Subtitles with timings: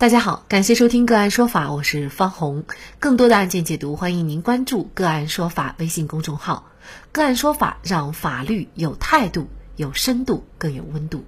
[0.00, 2.64] 大家好，感谢收听个案说法，我是方红。
[3.00, 6.70] 更多的案件解读，欢迎您关注个案说法微信公众号。
[7.12, 11.26] 个案说法让法律有态度、有深度、更有温度。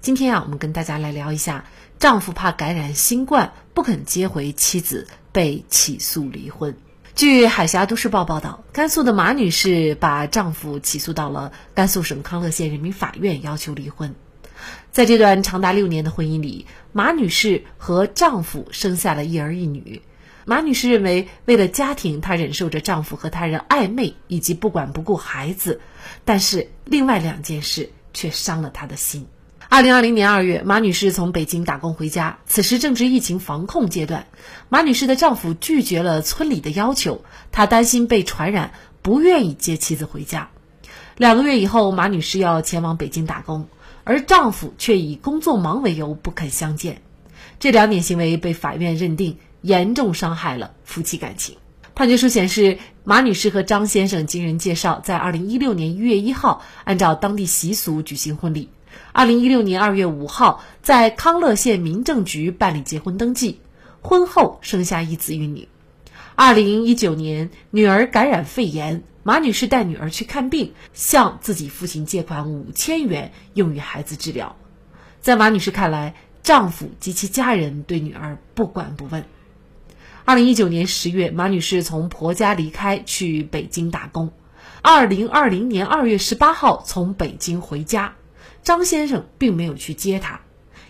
[0.00, 1.64] 今天啊，我们跟大家来聊一下，
[1.98, 6.76] 丈夫怕感染新冠不肯接回妻子，被起诉离婚。
[7.16, 14.14] 据海峡都市报报道，甘肃的马女士把丈夫起诉到了甘肃省康乐县人民法院，要求离婚。
[14.92, 20.00] 在这段长达六年的婚姻里，马女士和丈夫生下了一儿一女。
[20.44, 25.80] 马女士认为，为了家庭，她忍受着丈夫和他人暧昧以及不管不顾孩子，
[26.24, 29.26] 但是另外两件事却伤了她的心。
[29.68, 34.28] 二零二零年二月，马女士从北京打工回家，此时正值疫情防控阶段。
[34.68, 40.48] 马女士的丈夫拒绝了村里的要求，她担心被传染，不愿意接妻子回家。
[41.16, 43.66] 两个月以后，马女士要前往北京打工，
[44.04, 47.02] 而丈夫却以工作忙为由不肯相见。
[47.58, 51.56] 这两点行为被法院认定严重伤害了夫妻感情。
[51.94, 58.68] 判决书显示，马女士和张先生经人介绍，在二零一六年一月一号按照当地习俗举行婚礼。
[59.12, 63.60] 二零一六年二月五号，在康乐县民政局办理结婚登记，
[64.02, 65.68] 婚后生下一子一女。
[66.34, 74.54] 二零一九年，女儿感染肺炎，马女士带女儿去看病，向自己父亲借款五千元用于孩子治疗。
[75.22, 79.24] 在马女士看来，丈夫及其家人对女儿不管不问。
[80.26, 84.30] 二零一九年十月，马女士从婆家离开，去北京打工。
[84.82, 88.16] 二零二零年二月十八号从北京回家。
[88.62, 90.42] 张先生并没有去接她，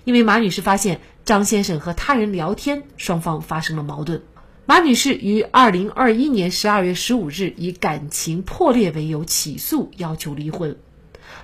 [0.02, 4.22] 因为马女士发现张先生和他人聊天，双方发生了矛盾。
[4.66, 10.78] 马女士于二零二一年十二月十五日以感情破裂为由起诉，要求离婚。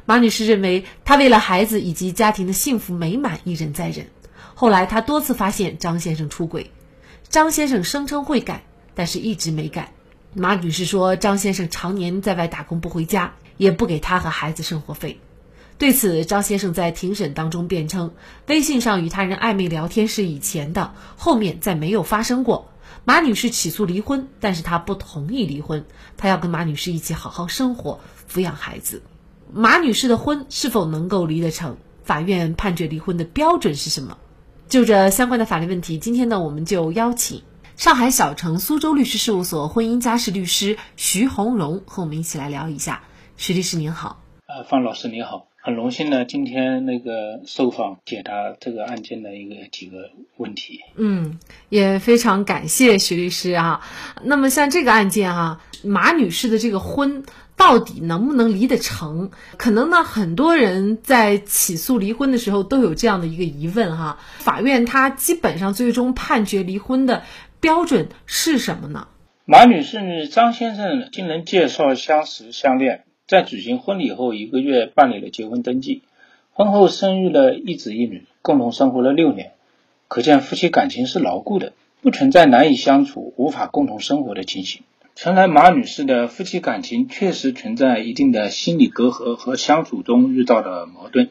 [0.06, 4.06] 马女士认为，她为了孩子以及家庭的幸福美满，一忍再忍。
[4.54, 6.70] 后来，她多次发现张先生出轨，
[7.28, 9.92] 张先生声称会改，但是一直没改。
[10.32, 15.20] 马女士说，张先生常年在外打工不回家，也不给她和孩子生活费。
[15.76, 18.14] 对此，张先生在庭审当中辩称，
[18.46, 22.69] 微信上与他人暧昧聊天是以前的，后面再没有发生过。
[23.04, 25.84] 马女士起诉离婚，但是他不同意离婚，
[26.16, 29.02] 他要跟马女士一起好好生活，抚养孩子。
[29.52, 31.76] 马女士的婚是否能够离得成？
[32.02, 34.18] 法院判决离婚的标准是什么？
[34.68, 37.42] 就这相关的法律问题，今天呢，我们就邀请
[37.76, 43.02] 上海小城苏州律师事务所婚姻家事律师徐红荣和我们一起来聊一下。
[43.36, 45.49] 徐律师您好，呃，方老师您好。
[45.62, 50.80] 很荣幸呢，今天那个受访解答这个案件的一个几个问题。
[50.96, 51.38] 嗯，
[51.68, 53.82] 也非常感谢徐律师啊。
[54.22, 57.24] 那么像这个案件哈，马女士的这个婚
[57.56, 59.30] 到底能不能离得成？
[59.58, 64.18] 可能呢，很多人在起诉离婚的时候都有这样的一个疑问哈。
[64.38, 67.22] 法院它基本上最终判决离婚的
[67.60, 69.08] 标准是什么呢？
[69.44, 73.04] 马女士与张先生经人介绍相识相恋。
[73.30, 76.02] 在举行婚礼后一个月，办理了结婚登记，
[76.52, 79.52] 婚后生育了一子一女，共同生活了六年，
[80.08, 84.82] 可见夫妻感情是牢固的，不存在难以相处、无法共同生活的情形。
[85.14, 91.30] 陈来，马女士的夫妻感情确实存在一定的心理隔阂和相处中遇到的矛盾，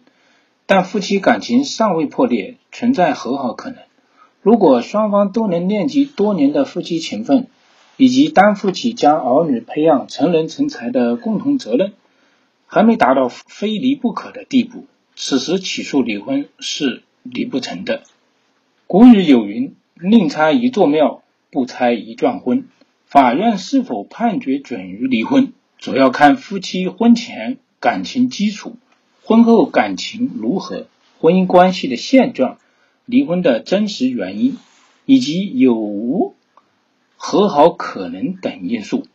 [0.66, 3.80] 但夫妻感情尚未破裂，存在和好可能。
[4.42, 7.48] 如果双方都能念及多年的夫妻情分，
[8.00, 11.92] 以及担负起将儿女培养成人成才的共同责任，
[12.66, 14.86] 还没达到非离不可的地步，
[15.18, 18.04] 此时起诉离婚是离不成的。
[18.88, 22.70] 古语有云：“宁拆一座庙，不拆一桩婚。”
[23.04, 28.78] 法院是否判决准予离婚，主要看夫妻婚前感情基础、
[29.24, 30.88] 婚后感情如何、
[31.20, 32.60] 婚姻关系的现状、
[33.06, 34.58] 离婚的真实原因
[35.06, 36.36] 以及有无。
[37.22, 39.06] 和好可能等因素。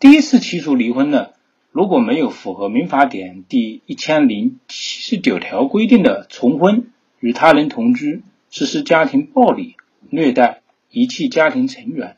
[0.00, 1.34] 第一次起诉离婚的，
[1.70, 6.90] 如果没有符合民法典第一千零七十九条规定的重婚、
[7.20, 9.76] 与他人同居、实施家庭暴力、
[10.10, 12.16] 虐待、遗弃家庭成员、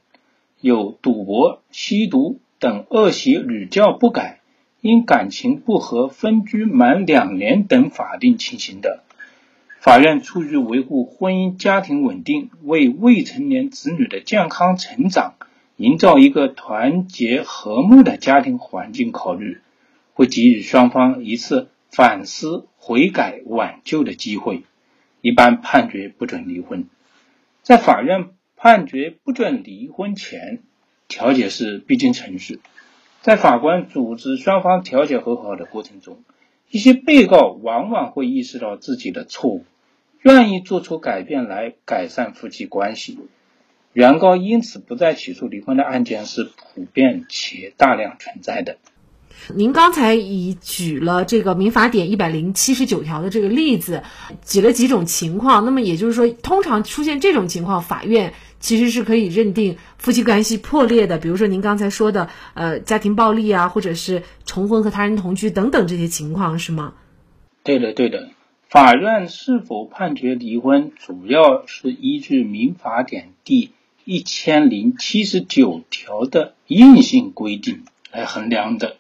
[0.60, 4.40] 有赌博、吸毒等恶习屡教不改，
[4.80, 9.04] 因感情不和分居满两年等法定情形的。
[9.88, 15.37] 法院出于维护婚姻家庭稳定、为未成年子女的健康成长
[15.76, 19.62] 营造一个团结和睦的家庭环境考虑，
[20.12, 24.64] 会给予双方一次反思、悔改、挽救的机会，
[25.23, 26.85] 一般判决不准离婚。
[27.62, 30.61] 在法院判决不准离婚前，
[31.08, 32.61] 调解是必经程序。
[33.23, 36.19] 在法官组织双方调解和好的过程中，
[36.70, 39.64] 一些被告往往会意识到自己的错误，
[40.28, 43.19] 愿意做出改变来改善夫妻关系。
[43.94, 48.76] 原告因此不再起诉离婚的案件是普遍且大量存在的。
[49.54, 54.02] 您刚才已举了这个民法典一百零七十九条的这个例子，
[54.44, 55.64] 举了几种情况。
[55.64, 61.16] 那么也就是说，通常出现这种情况，法院其实是可以认定夫妻关系破裂的。
[61.16, 66.92] 比如说您刚才说的，呃，家庭暴力啊，或者是重婚和他人同居等等这些情况，是吗？
[67.62, 68.28] 对的，对的。
[68.68, 73.70] 法院是否判决离婚，主要是依据民法典第
[74.04, 78.97] 一千零七十九条的硬性规定来衡量的。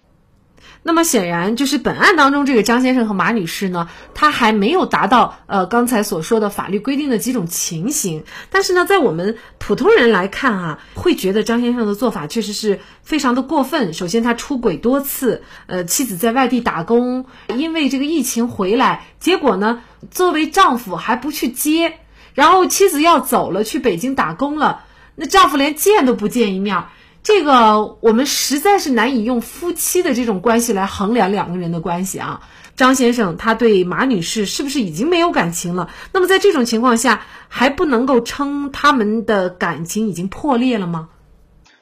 [0.82, 8.24] 那么显然，就是本案当中这个张先生和马女士呢，他还没有达到呃刚才所说的法律规定的几种情形。
[8.50, 13.92] 但是呢，在我们普通人来看啊，会觉得张先生的做法确实是非常的过分。
[13.92, 21.98] 首先，他出轨多次，呃，妻子在外地打工，因为这个疫情回来，结果呢，作为丈夫还不去接，
[22.34, 24.84] 然后妻子要走了，去北京打工了，
[25.16, 26.84] 那丈夫连见都不见一面。
[27.22, 32.48] 这个我们实在是难以用夫妻的这种关系来衡量两个人的关系啊。
[32.74, 35.90] 张先生他对马女士是不是已经没有感情了？
[36.12, 41.08] 那么在这种情况下，还不能够称他们的感情已经破裂了吗？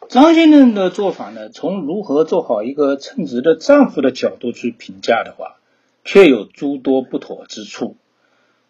[0.09, 5.57] 张先生的做法呢，从如何做好一个称职的丈夫的角度去评价的话，
[6.05, 7.97] 却有诸多不妥之处。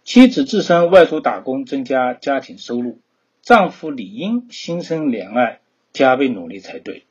[0.03, 2.99] 妻子自身外出打工，增加家庭收入，
[3.43, 5.61] 丈夫理应心生怜爱。
[5.97, 7.05] 加倍努力才对。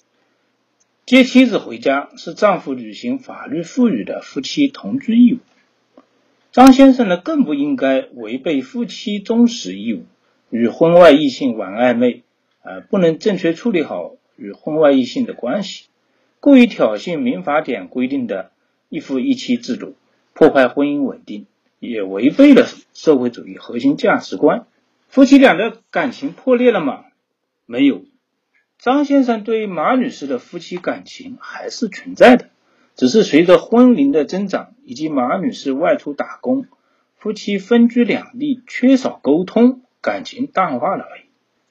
[1.07, 5.37] 接妻子回家是丈夫履行法律赋予的夫妻同居义务。
[6.51, 10.05] 张先生呢，更不应该违背夫妻忠实义务，
[10.49, 12.23] 与婚外异性玩暧昧，
[12.61, 15.87] 啊，不能正确处理好与婚外异性的关系，
[16.39, 18.51] 故意挑衅民法典规定的
[18.89, 19.95] 一夫一妻制度，
[20.33, 21.45] 破坏婚姻稳定，
[21.79, 24.65] 也违背了社会主义核心价值观。
[25.09, 27.03] 夫妻俩的感情破裂了吗？
[27.65, 28.05] 没有。
[28.77, 32.49] 张先生对马女士的夫妻感情还是存在的，
[32.95, 36.65] 只是随着婚龄的增长以及马女士外出打工，
[37.15, 41.21] 夫妻分居两地，缺少沟通，感情淡化了而已。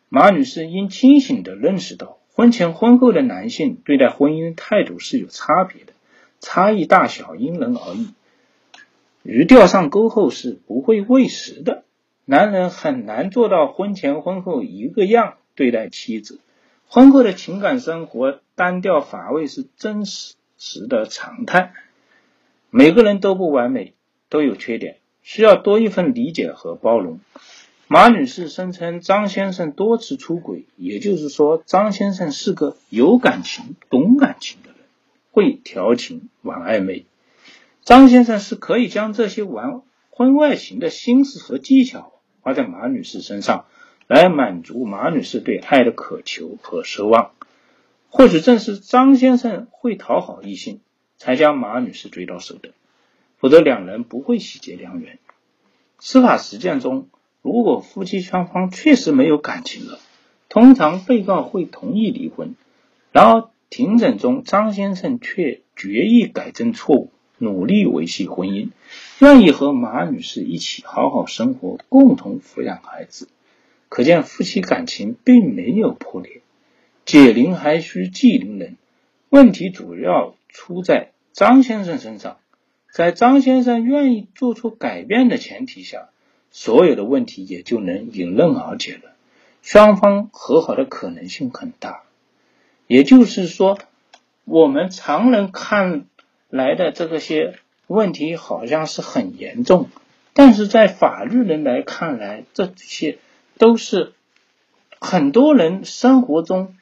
[0.08, 5.92] 马女士应清醒地认识到，婚前婚后的男性对待婚姻态度是有差别的，
[6.40, 8.08] 差异大小因人而异。
[9.22, 11.84] 鱼钓上钩后是不会喂食的，
[12.24, 16.40] 男人很难做到婚前婚后一个样对待妻子。
[16.94, 20.36] 婚后的情感生活单调乏味是真实
[20.86, 21.72] 的常态。
[22.70, 23.94] 每个人都不完美，
[24.28, 27.18] 都有缺点，需要多一份理解和包容。
[27.88, 34.78] 马女士声称张先生多次出轨，也就是说，张先生是个有感情、懂感情的人，
[35.32, 37.06] 会调情、玩暧昧。
[37.82, 43.66] 张先生是可以将这些玩婚外情的心思和技巧花在马女士身上。
[44.06, 47.32] 来满足马女士对爱的渴求和奢望，
[48.10, 50.80] 或许正是张先生会讨好异性，
[51.16, 52.70] 才将马女士追到手的，
[53.38, 55.18] 否则两人不会喜结良缘。
[55.98, 57.08] 司法实践中，
[57.40, 59.98] 如果夫妻双方确实没有感情了，
[60.50, 62.56] 通常被告会同意离婚，
[63.10, 68.68] 然而庭审中张先生却决意改正错误，努力维系婚姻，
[69.20, 73.28] 愿意和马女士一起好好生活，共同抚养孩子。
[73.94, 76.40] 可见夫妻感情并没有破裂，
[77.04, 78.76] 解铃还需系铃人。
[79.28, 82.38] 问题主要出在张先生身上，
[82.92, 86.08] 在张先生愿意做出改变的前提下，
[86.50, 89.12] 所有的问题也就能迎刃而解了，
[89.62, 92.02] 双方和好的可能性很大。
[92.88, 93.78] 也就是说，
[94.44, 96.06] 我们常人看
[96.48, 97.54] 来的这个些
[97.86, 99.88] 问题好像是很严重，
[100.32, 103.18] 但是在法律人来看来，这些。
[103.58, 104.12] 都是
[105.00, 106.76] 很多人生活中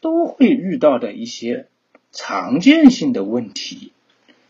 [0.00, 1.68] 都会遇到的一些
[2.12, 3.92] 常见性的问题，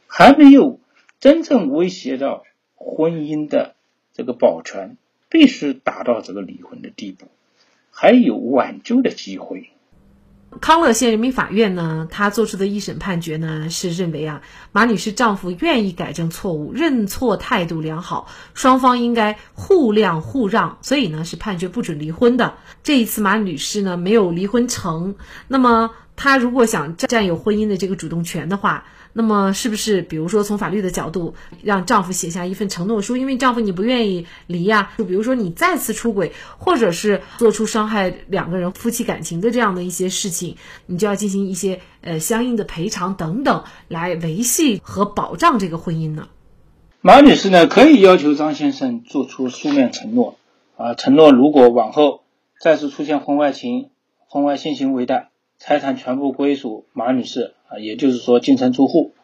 [0.07, 0.79] 还没有
[1.19, 3.75] 真正威胁到婚姻的
[4.13, 4.97] 这个保全，
[5.29, 7.27] 必须达到这个离婚的地步，
[7.91, 9.71] 还有挽救的机会。
[10.61, 14.43] 康乐县人民法院呢，他做出的一审判决呢，是认为啊，
[14.73, 22.55] 马女士丈夫愿意改正错误，认错态度良好，双方应该互谅互让，所以呢，是判决不准离婚的。
[22.83, 25.15] 这一次马女士呢没有离婚成，
[25.47, 28.85] 那么她如果想占有婚姻的这个主动权的话。
[29.13, 33.17] 那么是不是，比如说从法律的角度，让丈夫写下一份承诺书？
[33.17, 46.29] 因为丈夫你不愿意离呀，就比如说你再次出轨，或者是做出伤害两个人夫妻感情的这样的一些事情，你就要进行一些呃相应的赔偿等等，来维系和保障这个婚姻呢？
[47.01, 50.37] 马女士呢可以要求张先生做出书面承诺
[50.77, 52.23] 啊，承诺如果往后
[52.61, 53.91] 再次出现婚外情、
[54.29, 59.15] 婚外性行为的，财产全部归属马女士也就是说净身出户，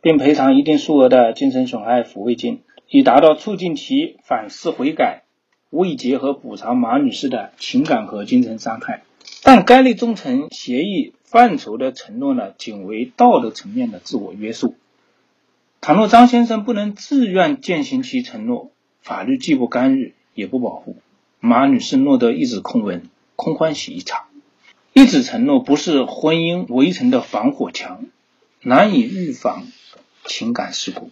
[0.00, 5.22] 并赔偿一定数额的精神损害抚慰金，以达到促进其反思悔改、
[5.70, 9.02] 慰藉和补偿马女士的情感和精神伤害。
[9.42, 14.74] 但该类忠诚协议范畴的承诺呢，仅为道德层面的自我约束。
[15.80, 18.70] 倘若张先生不能自愿践行其承诺，
[19.00, 20.96] 法律既不干预也不保护，
[21.40, 23.02] 马女士落得一纸空文，
[23.36, 24.24] 空欢喜一场。
[24.96, 28.04] 一纸承诺不是婚姻围成的防火墙，
[28.62, 29.66] 难以预防
[30.24, 31.10] 情感事故。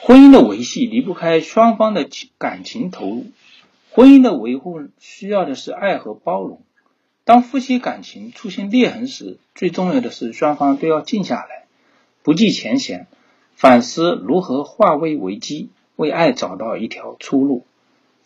[0.00, 3.26] 婚姻的维系离不开双方的情感情投入，
[3.90, 6.62] 婚姻的维护需要的是爱和包容。
[7.24, 11.66] 当夫妻感情出现裂痕时，最重要的是双方都要静下来，
[12.22, 13.06] 不计前嫌。
[13.54, 17.66] 反思如何化危为机，为爱找到一条出路。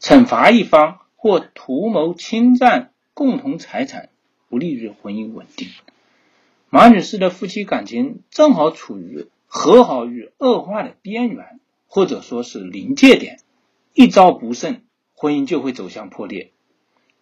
[0.00, 4.10] 惩罚一方或图谋侵占共同财产，
[4.48, 5.68] 不利于婚姻稳定。
[6.70, 13.40] 马女士的夫妻感情正好处于和好与恶化的边缘，或者说是临界点，
[13.94, 14.82] 一招不慎，
[15.14, 16.52] 婚姻就会走向破裂。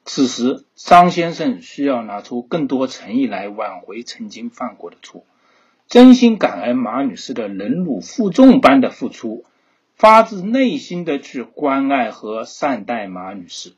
[0.05, 5.25] 此时，张先生需要拿出更多诚意来挽回曾经犯过的错。
[5.89, 9.45] 真心感恩马女士的忍辱负重般的付出，
[9.95, 13.73] 发自内心的去关爱和善待马女士。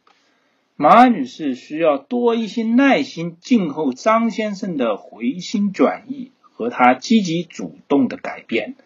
[0.81, 8.77] 马女士需要多一些耐心，静候张先生的回心转意和他积极主动的改变。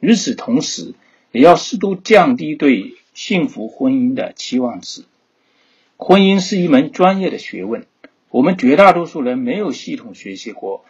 [0.00, 0.94] 与此同时，
[1.32, 5.04] 也要适度降低对幸福婚姻的期望值。
[5.98, 7.84] 婚姻是一门专业的学问，
[8.30, 10.86] 我们绝大多数人没有系统学习过。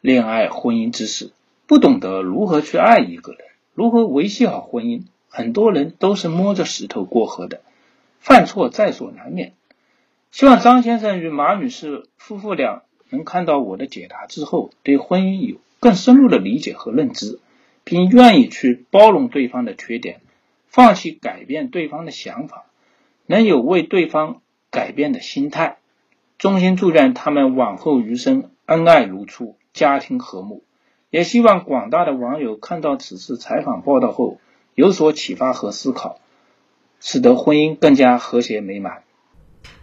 [0.00, 1.30] 恋爱婚姻知识，
[1.68, 3.42] 不懂得如何去爱一个人，
[3.72, 7.60] 如何维系好婚姻，很多人都是摸着石头过河的，
[8.18, 9.52] 犯错在所难免。
[10.32, 17.38] 希望张先生与马女士夫妇俩能看到我的解答之后，对婚姻有更深入的理解和认知，
[17.84, 20.22] 并愿意去包容对方的缺点，
[20.66, 22.64] 放弃改变对方的想法，
[23.26, 25.76] 能有为对方改变的心态。
[26.38, 29.56] 衷心祝愿他们往后余生恩爱如初。
[29.74, 30.64] 家庭和睦，
[31.08, 34.38] 也希望广大的网友看到此次采访报道后
[34.74, 36.18] 有所启发和思考，
[37.00, 39.02] 使得婚姻更加和谐美满。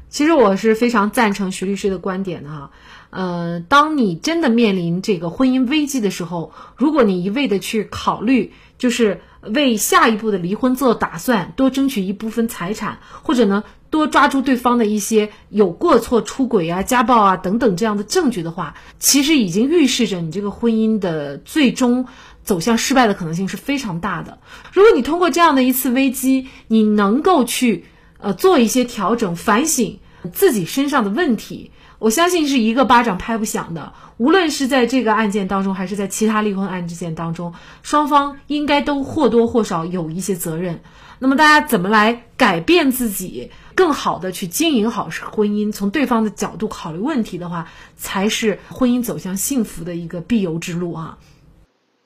[0.10, 2.72] 其实我是非常赞成徐律师的观点的哈，
[3.10, 13.64] 呃，当你真的面临这个婚姻危机的时候，如果你一味的去考虑，就是为下一步的离婚做打算，多争取一部分财产，或者呢？
[13.92, 22.06] 多抓住对方的一些有过错、出轨啊、家暴啊等等这样的证据的话，其实已经预示着你这个婚姻的最终
[22.44, 24.38] 走向失败的可能性是非常大的。
[24.74, 27.86] 如果你通过这样的一次危机，你能够去
[28.20, 30.00] 呃做一些调整、反省
[30.32, 33.94] 自己身上的问题，我相信是一个巴掌拍不响的。
[34.18, 40.82] 无论是在这个案件当中，还是在其他离婚案件当中，双方应该都或多或少有一些责任。
[41.20, 43.52] 那么大家怎么来改变自己？
[43.76, 51.18] 更好的去经营好婚姻，从对方的角度考虑问题的话，才是婚姻走向幸福的一个必由之路啊！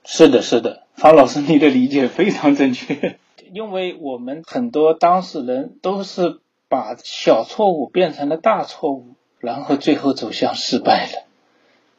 [0.05, 3.17] 是的，是的，方老师，你的理解非常正确。
[3.51, 11.23] 因为我们很多当事人都是把小错误变成了大错误，然后最后走向失败了。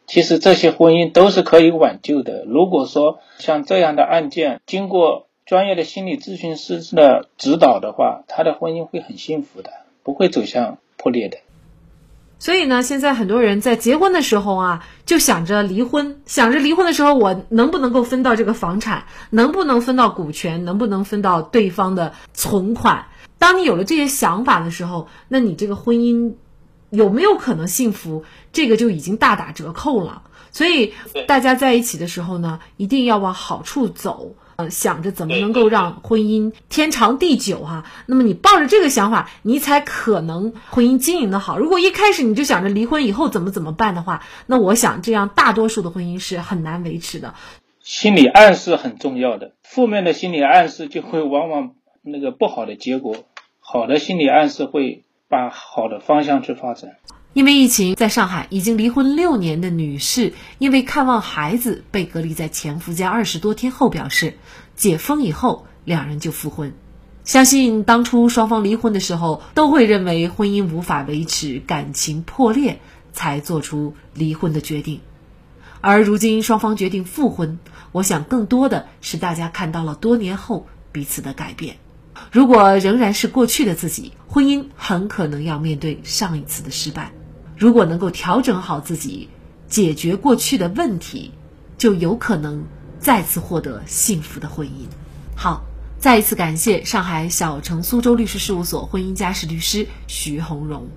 [0.07, 2.45] 其实这些婚姻都是可以挽救的。
[2.45, 5.27] 如果说像这样的案件，经过。
[5.47, 9.73] 专业的心理咨询师的指导的话，他的婚姻会很幸福的，
[10.03, 11.37] 不会走向破裂的。
[12.39, 23.07] 所以呢，现在很多人在结婚的时候啊，就想着离婚，想着离婚的时候，我能不能够分到这个房产，能不能分到股权，能不能分到对方的存款？
[23.39, 26.35] 当你有了这些想法的时候，那你这个婚姻
[26.91, 30.23] 有没有可能幸福，这个就已经大打折扣了。
[30.51, 30.93] 所以
[31.27, 34.35] 大家在一起的时候呢，一定要往好处走。
[34.57, 41.59] 呃，想着怎么能够让婚姻天长地久哈，那么你抱着这个想法，你才可能婚姻经营的好。
[41.59, 47.35] 如果一开始你就想着离婚以后怎么怎么办的话，那我想这样大多数的婚姻是很难维持的。
[47.81, 53.17] 心理暗示很重要的，负面的心理暗示就会往往那个不好的结果，
[53.61, 56.93] 好的心理暗示会把好的方向去发展。
[57.35, 64.39] 因为疫情，在上海已经离婚六年的女士，因为看望孩子被隔离在前夫家二十多天后，表示
[64.77, 66.73] 解封以后两人就复婚。
[67.25, 72.79] 相信当初双方离婚的时候，都会认为婚姻无法维持，感情破裂，
[73.13, 75.01] 才做出离婚的决定。
[75.81, 77.59] 而如今双方决定复婚，
[77.91, 81.79] 我想更多的是大家看到了多年后彼此的改变。
[82.31, 87.11] 如果仍然是过去的自己，婚姻很可能要面对上一次的失败。
[87.57, 89.29] 如果能够调整好自己，
[89.69, 91.33] 解决过去的问题，
[91.79, 92.65] 就有可能
[92.99, 94.87] 再次获得幸福的婚姻。
[95.37, 95.63] 好，
[95.99, 100.89] 再一次感谢上海小城苏州律师事务所婚姻家事律师徐红荣。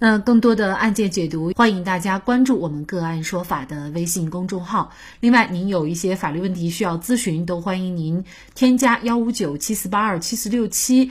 [0.00, 4.92] 那更多的案件解读，欢迎大家关注我们“个案说法”的微信公众号。
[5.18, 8.24] 另外，您有一些法律问题需要咨询，都欢迎您
[8.54, 11.10] 添加幺五九七四八二七四六七